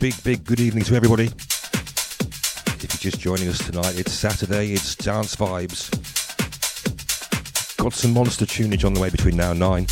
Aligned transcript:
big, 0.00 0.24
big 0.24 0.42
good 0.44 0.60
evening 0.60 0.82
to 0.82 0.94
everybody. 0.94 1.26
If 1.26 2.88
you're 3.04 3.10
just 3.10 3.20
joining 3.20 3.48
us 3.48 3.58
tonight, 3.58 3.98
it's 3.98 4.12
Saturday, 4.12 4.72
it's 4.72 4.94
Dance 4.94 5.36
Vibes. 5.36 5.90
Got 7.76 7.92
some 7.92 8.14
monster 8.14 8.46
tunage 8.46 8.86
on 8.86 8.94
the 8.94 9.00
way 9.00 9.10
between 9.10 9.36
now 9.36 9.50
and 9.50 9.60
nine. 9.60 9.86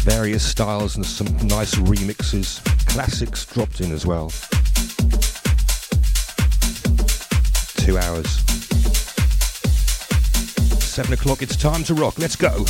Various 0.00 0.44
styles 0.44 0.96
and 0.96 1.06
some 1.06 1.28
nice 1.46 1.76
remixes. 1.76 2.60
Classics 2.88 3.46
dropped 3.46 3.80
in 3.80 3.92
as 3.92 4.04
well. 4.04 4.30
Two 7.76 7.98
hours. 7.98 8.28
Seven 10.82 11.12
o'clock, 11.12 11.40
it's 11.40 11.54
time 11.54 11.84
to 11.84 11.94
rock. 11.94 12.18
Let's 12.18 12.34
go. 12.34 12.64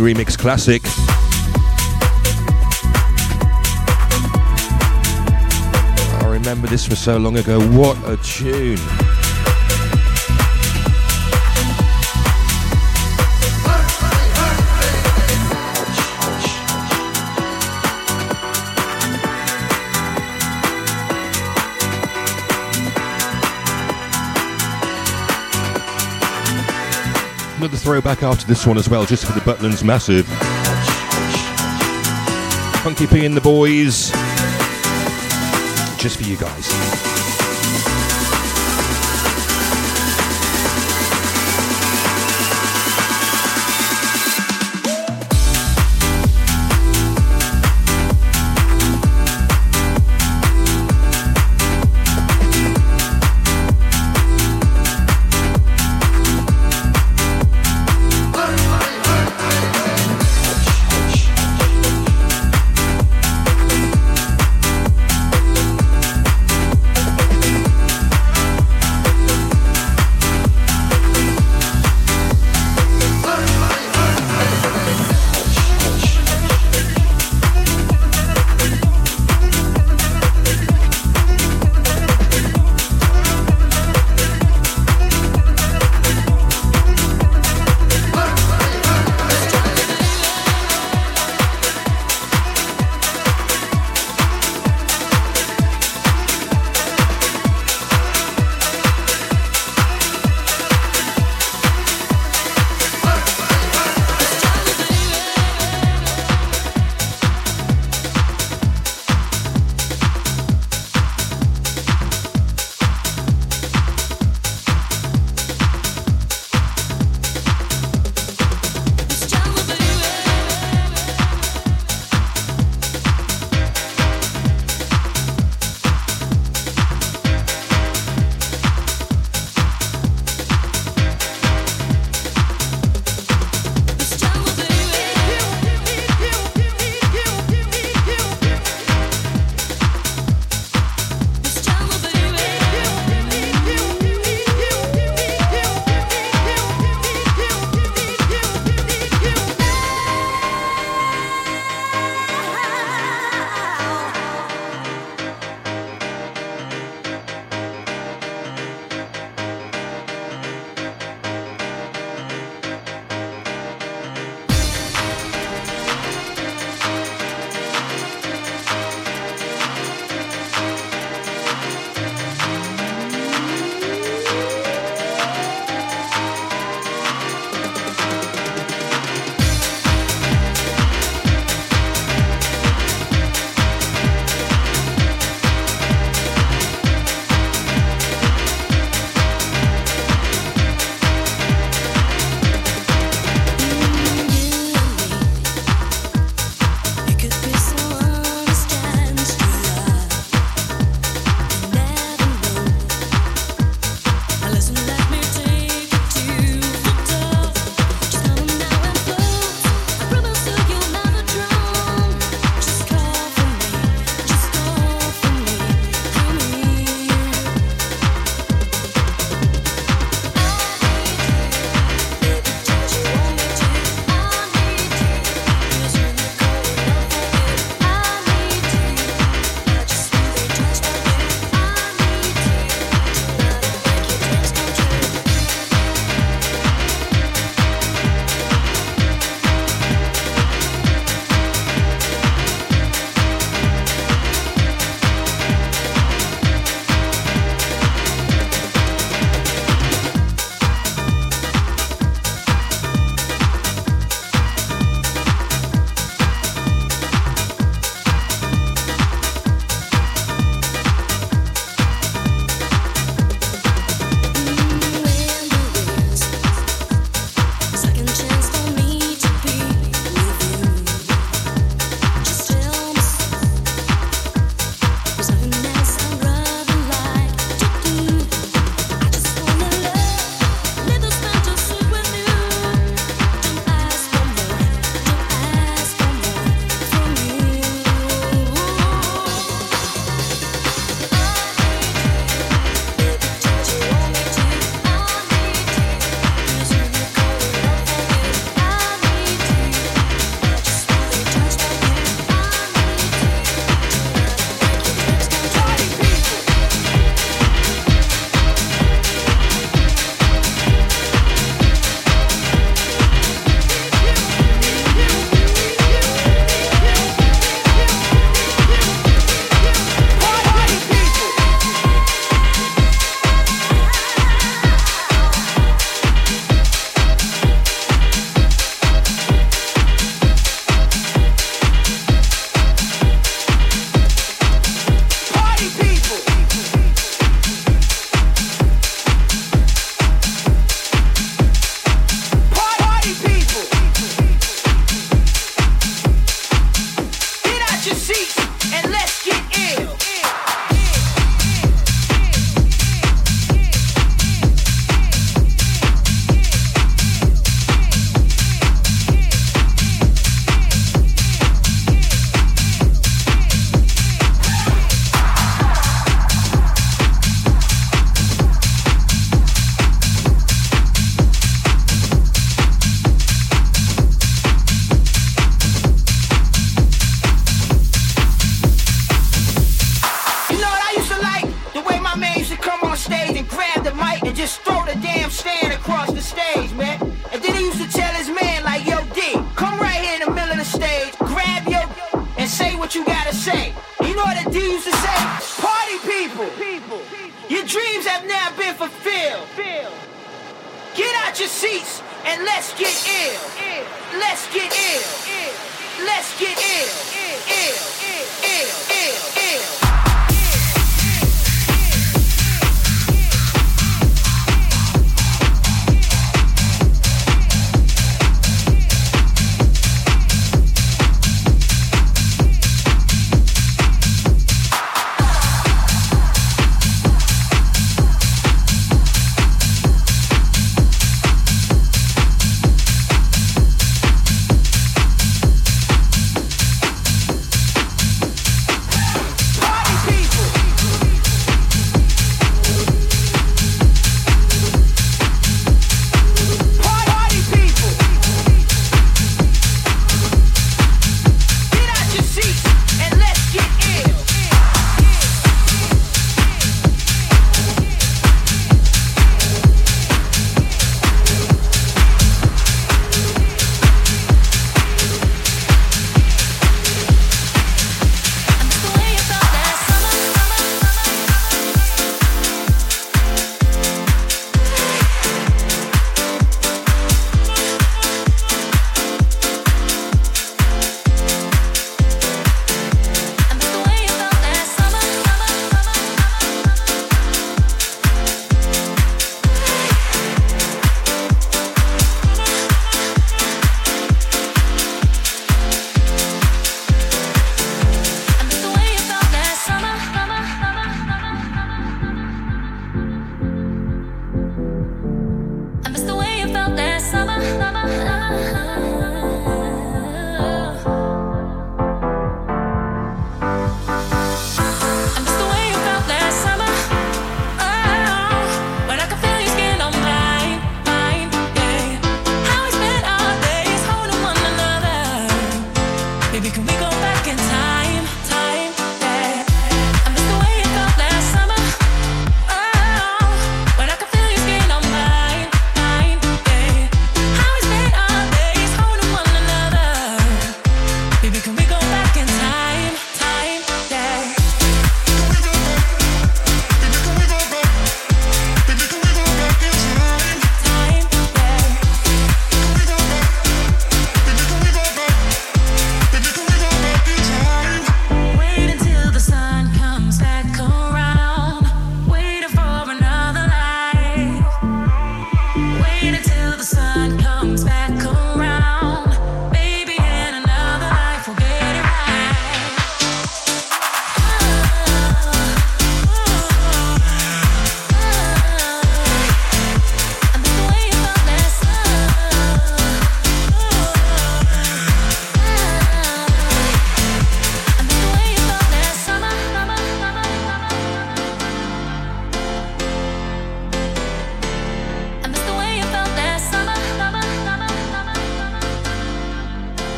Remix 0.00 0.36
classic. 0.38 0.82
I 6.22 6.26
remember 6.26 6.66
this 6.66 6.86
from 6.86 6.96
so 6.96 7.18
long 7.18 7.36
ago. 7.36 7.60
What 7.76 7.96
a 8.08 8.16
tune! 8.16 8.78
Throwback 27.90 28.22
after 28.22 28.46
this 28.46 28.68
one 28.68 28.78
as 28.78 28.88
well, 28.88 29.04
just 29.04 29.26
for 29.26 29.32
the 29.32 29.40
Butlins 29.40 29.82
Massive. 29.82 30.24
Funky 32.84 33.08
P 33.08 33.26
and 33.26 33.36
the 33.36 33.40
boys. 33.40 34.10
Just 36.00 36.18
for 36.18 36.22
you 36.22 36.36
guys. 36.36 37.09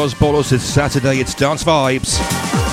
Dos 0.00 0.14
Bolos. 0.14 0.50
It's 0.50 0.64
Saturday. 0.64 1.20
It's 1.20 1.34
Dance 1.34 1.62
Vibes. 1.62 2.69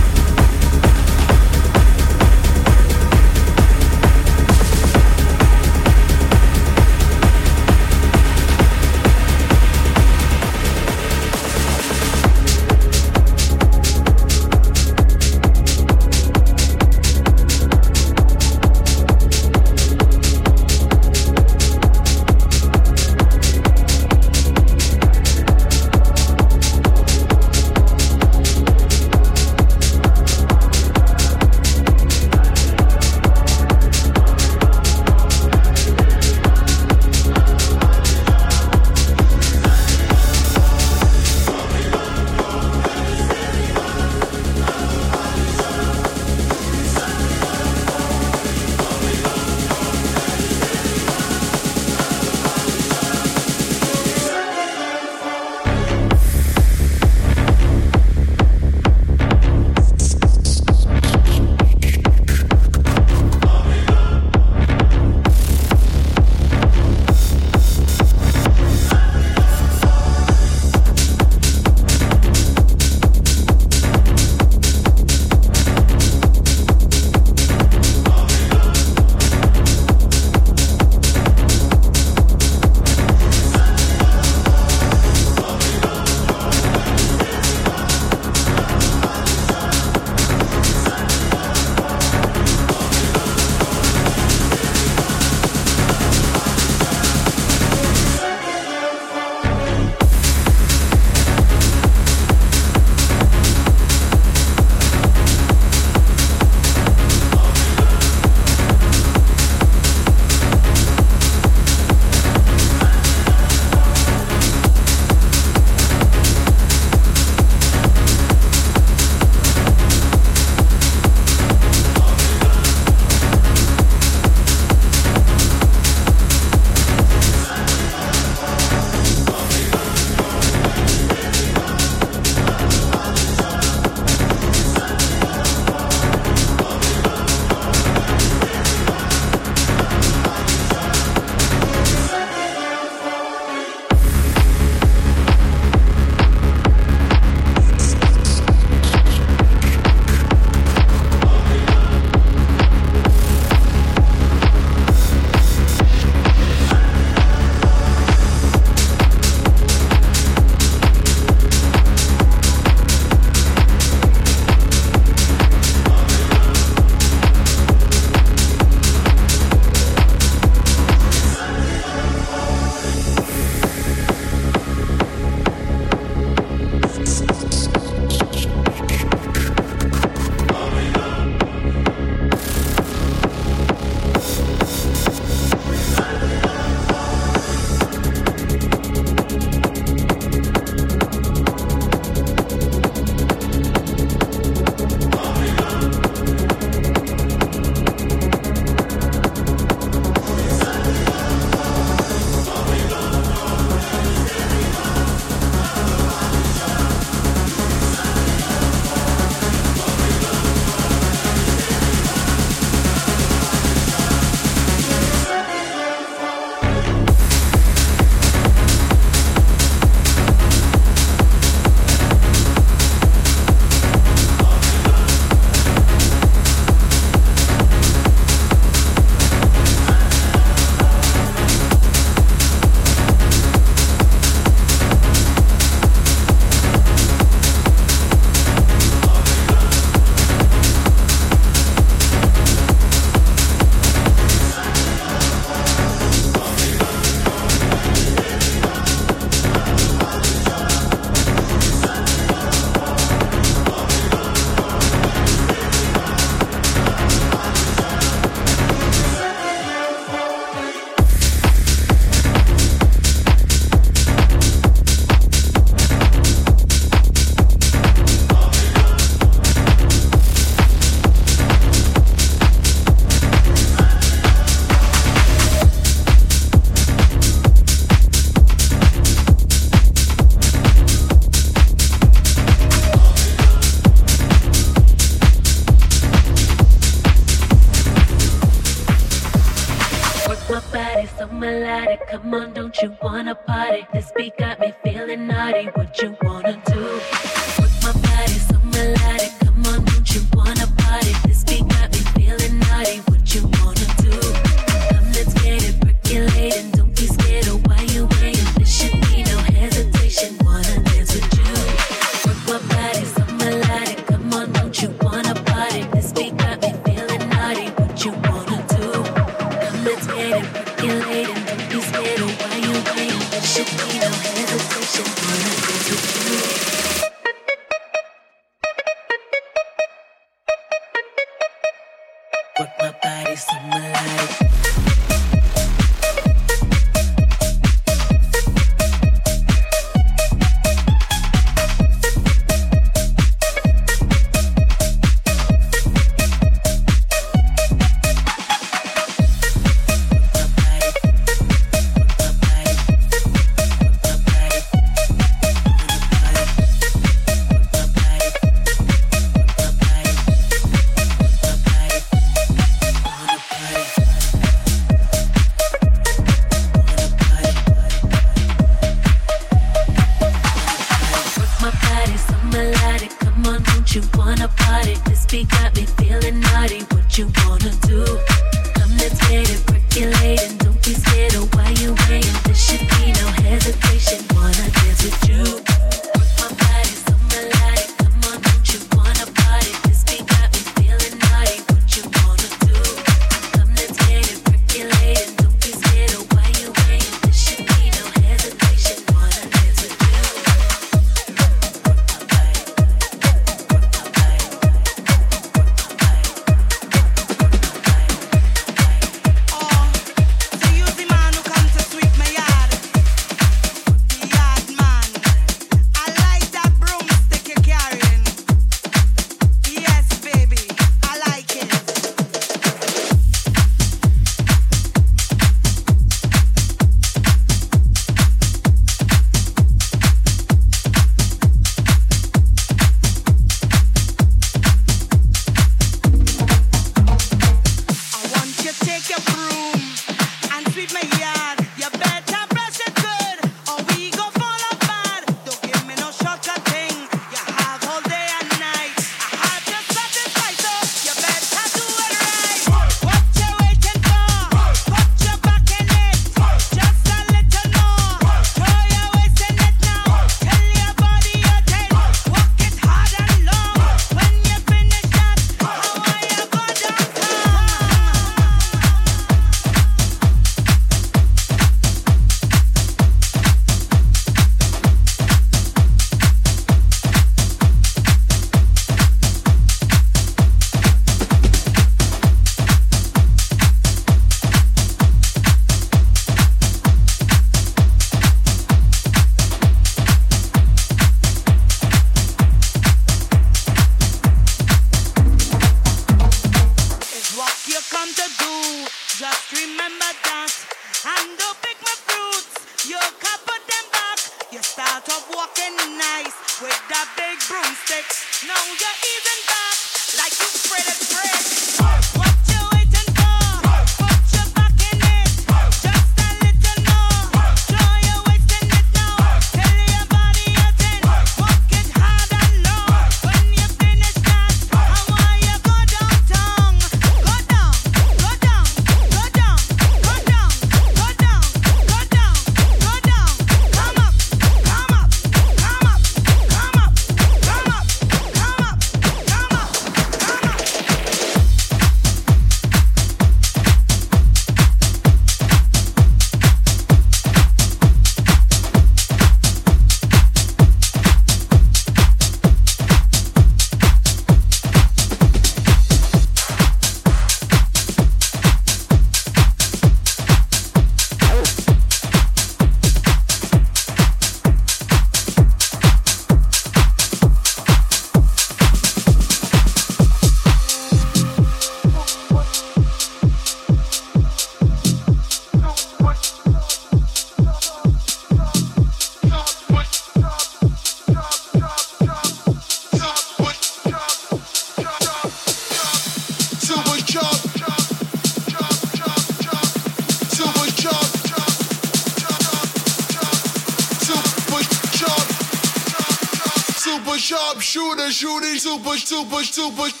super 599.61 600.00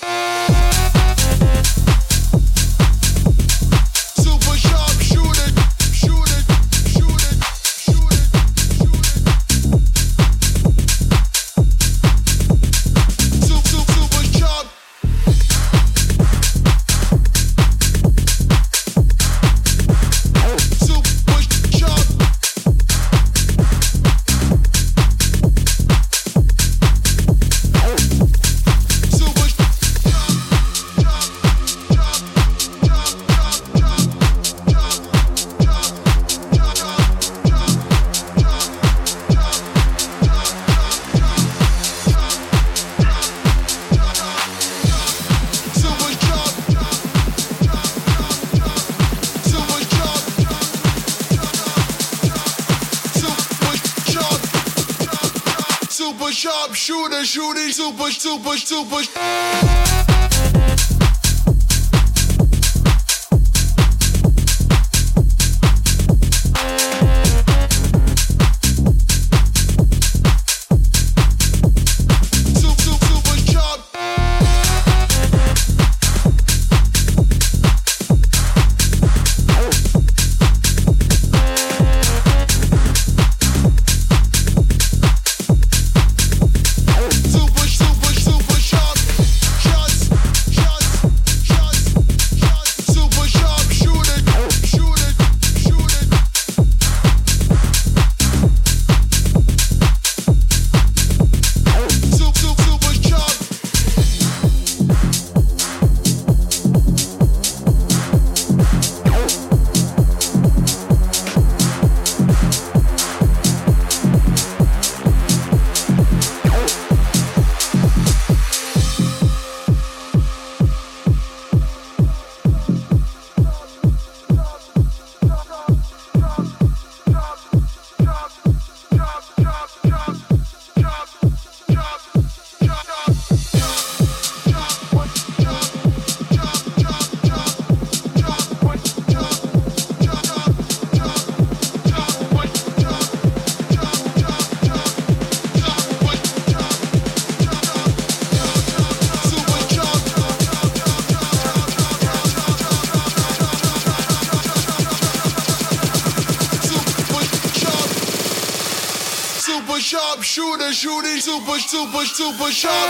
super 162.31 162.51
shine. 162.51 162.80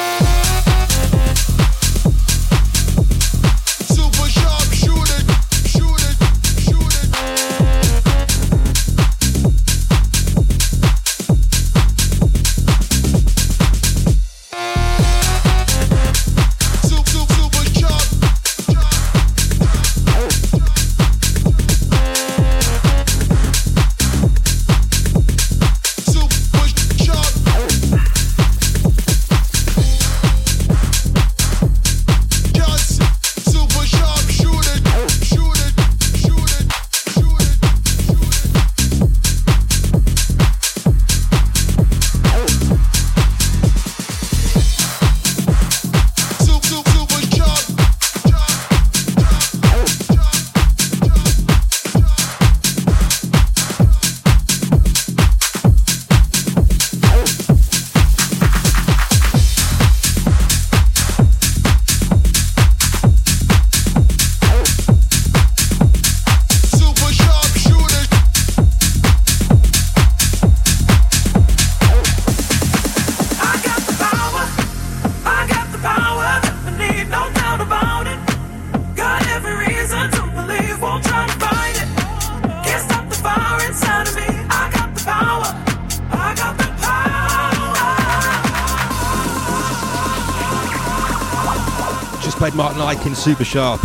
super 93.22 93.46
sharp. 93.46 93.84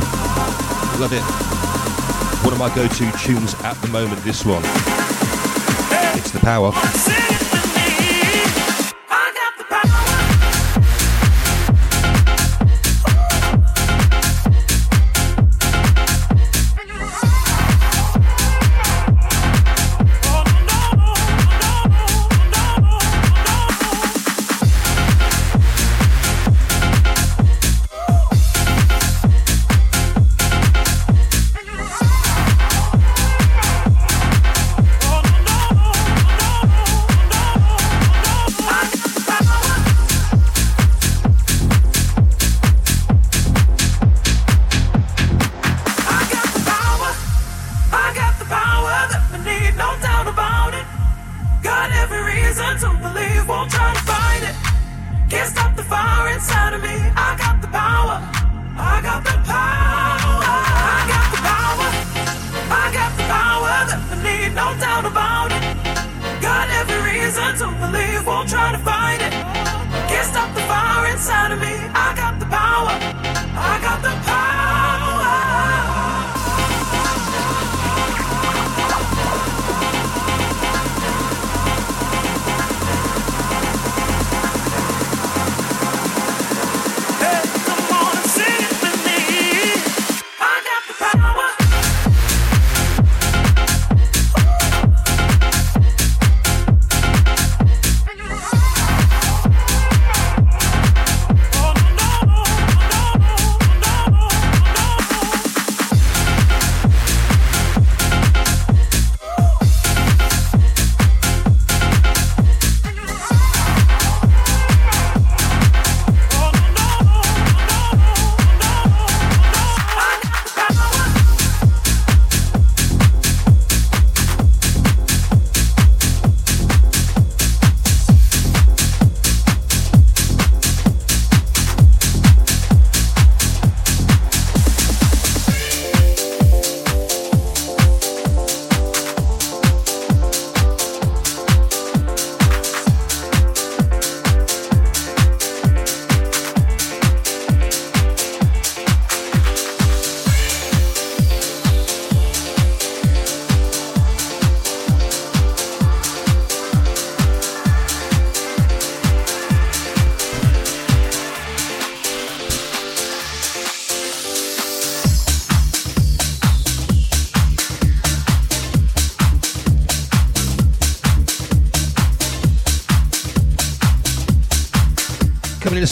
Love 0.99 1.12
it. 1.12 1.20
One 2.43 2.55
of 2.55 2.59
my 2.59 2.74
go-to 2.74 3.12
tunes 3.18 3.55
at 3.64 3.74
the 3.82 3.89
moment, 3.89 4.22
this 4.22 4.47
one. 4.47 4.62
It's 6.16 6.30
the 6.30 6.39
power. 6.41 6.72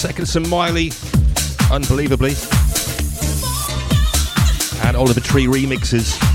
Second, 0.08 0.26
some 0.26 0.46
Miley, 0.50 0.92
unbelievably, 1.72 2.34
and 4.86 4.98
Oliver 4.98 5.20
Tree 5.20 5.46
remixes. 5.46 6.33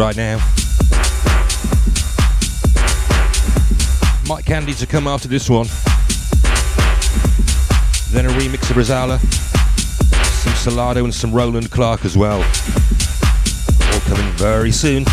right 0.00 0.16
now. 0.16 0.38
Mike 4.26 4.46
Candy 4.46 4.72
to 4.72 4.86
come 4.86 5.06
after 5.06 5.28
this 5.28 5.50
one. 5.50 5.66
Then 8.10 8.24
a 8.24 8.32
remix 8.40 8.70
of 8.70 8.78
Rosala, 8.78 9.18
some 10.24 10.54
Salado 10.54 11.04
and 11.04 11.14
some 11.14 11.32
Roland 11.32 11.70
Clark 11.70 12.06
as 12.06 12.16
well. 12.16 12.38
All 13.92 14.00
coming 14.08 14.32
very 14.36 14.72
soon. 14.72 15.04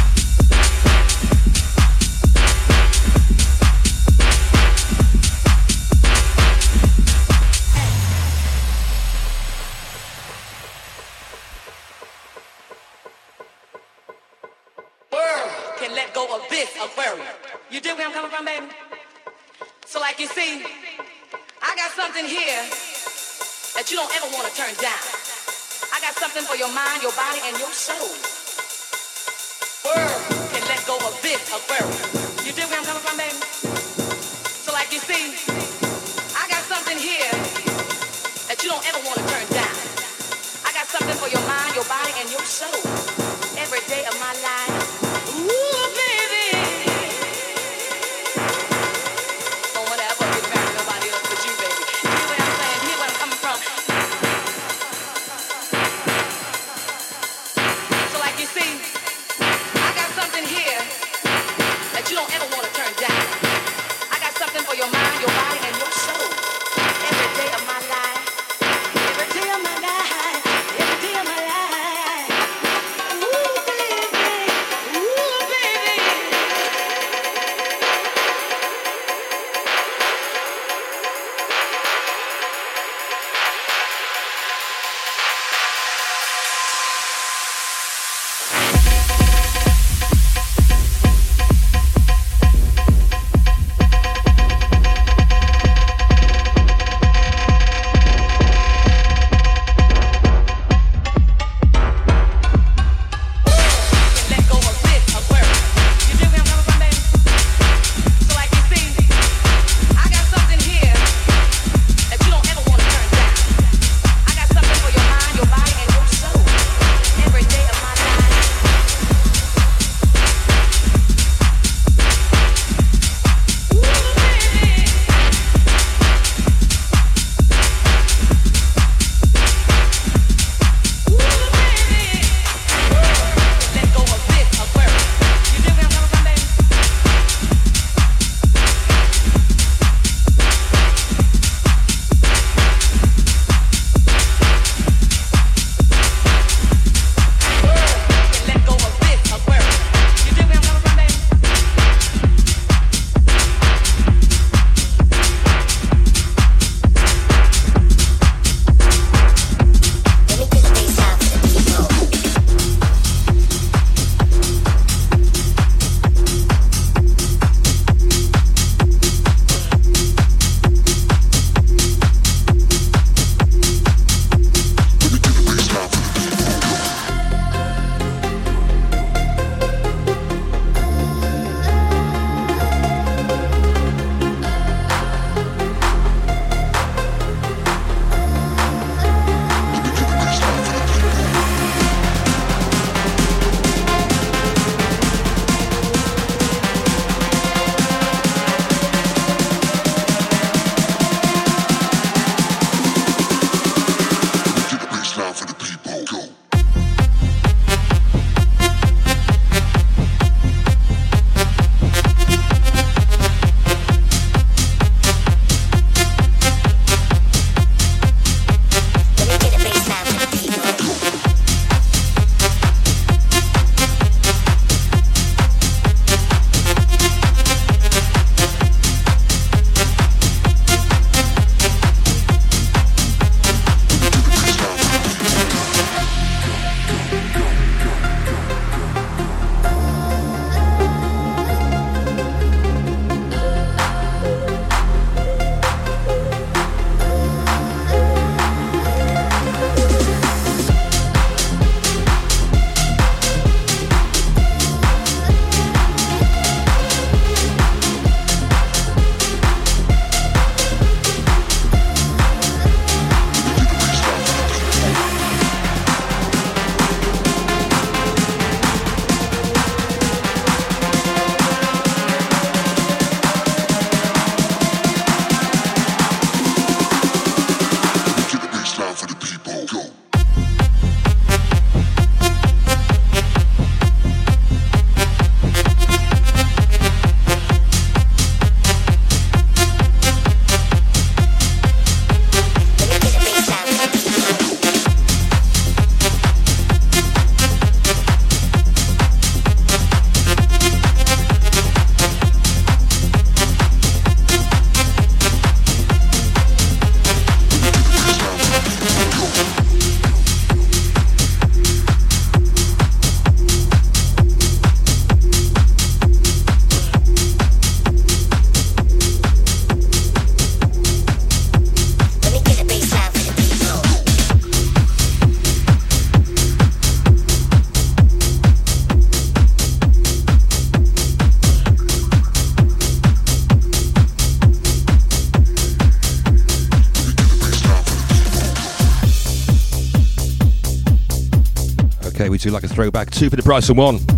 like 342.51 342.63
a 342.63 342.67
throwback. 342.67 343.11
Two 343.11 343.29
for 343.29 343.35
the 343.35 343.43
price 343.43 343.69
of 343.69 343.77
one. 343.77 344.16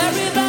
Everybody 0.00 0.47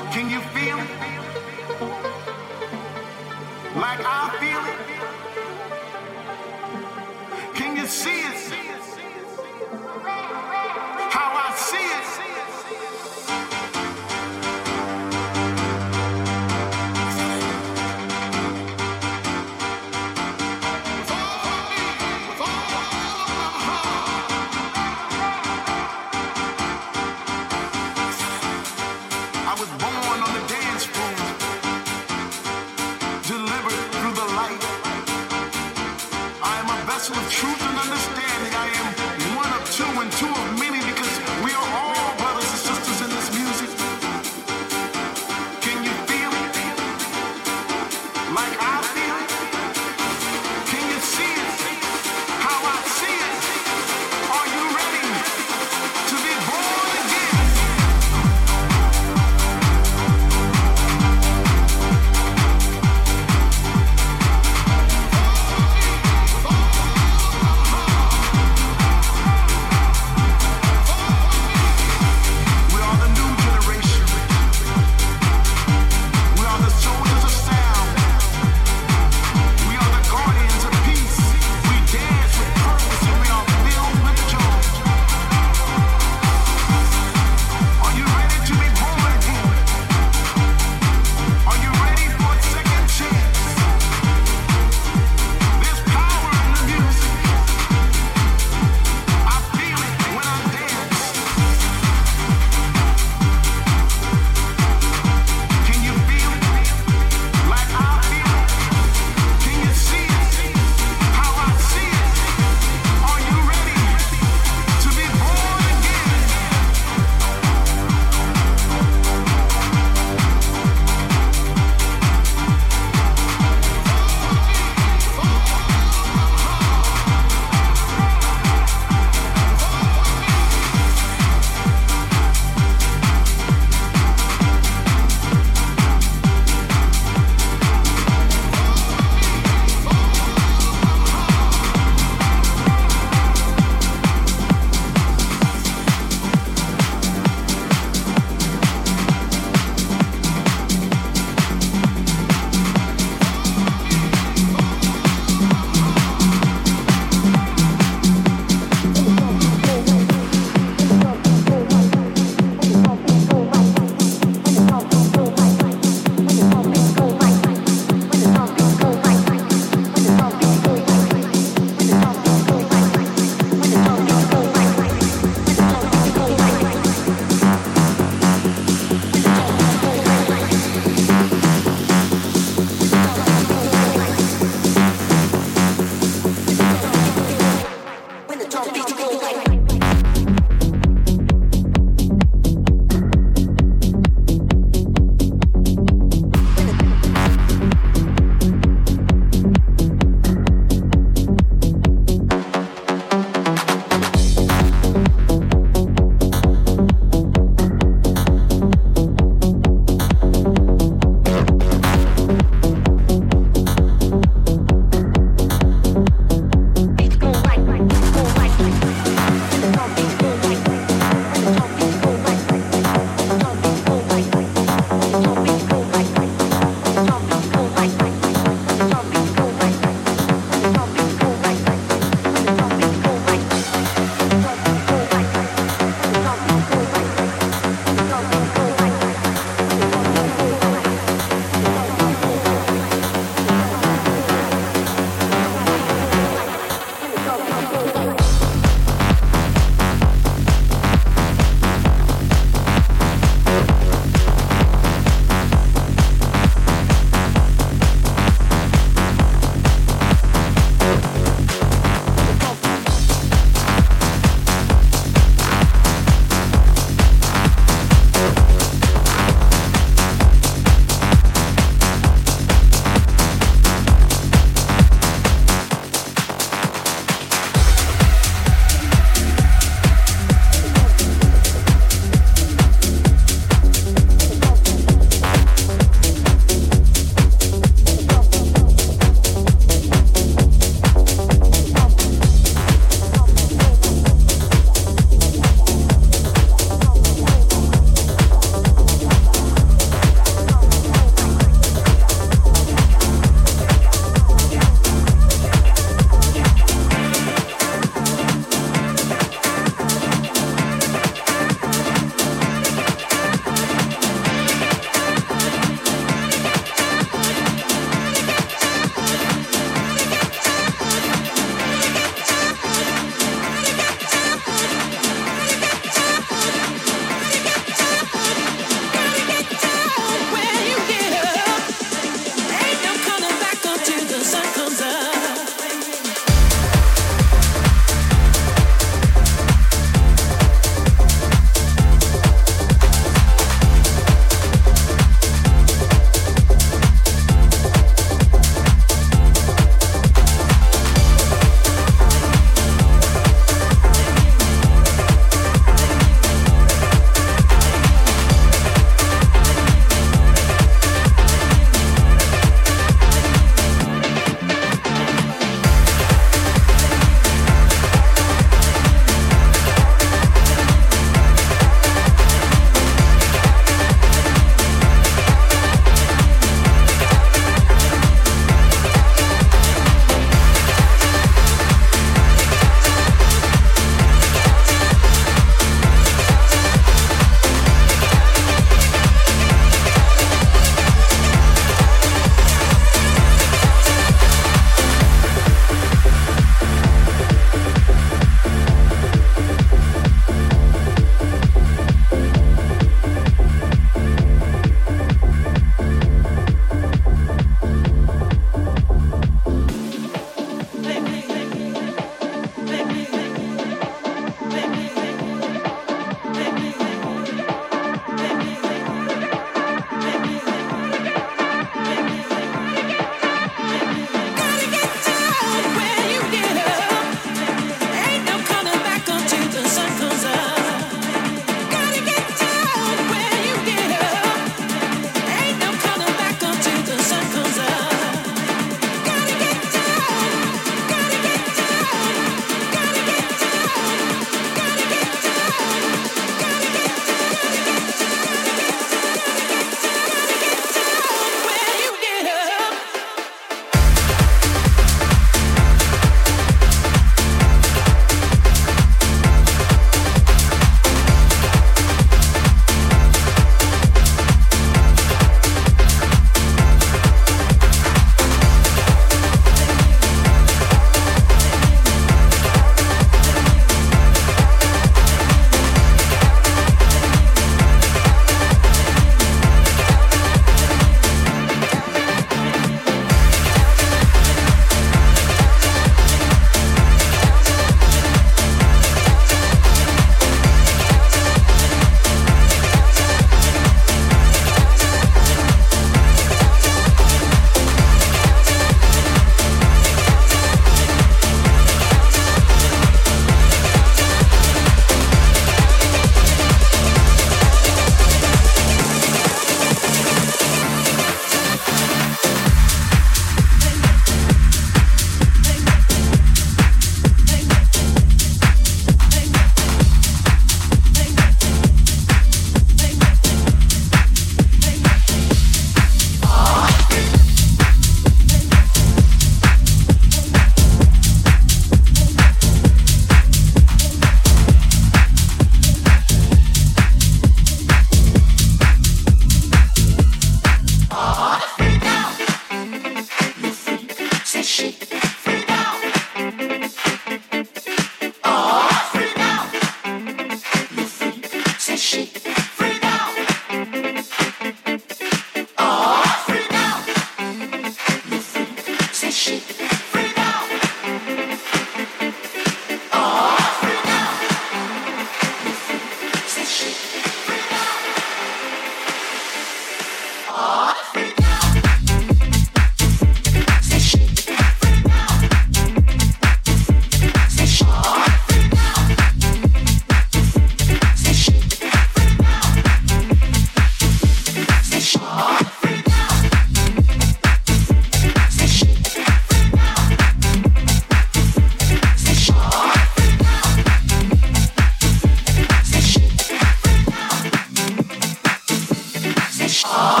Ah. 599.63 600.00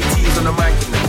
Got 0.00 0.38
on 0.38 0.44
the 0.44 0.52
mic 0.52 1.05